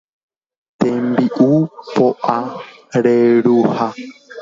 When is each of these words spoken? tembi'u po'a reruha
tembi'u 0.79 1.51
po'a 1.93 2.39
reruha 3.03 3.87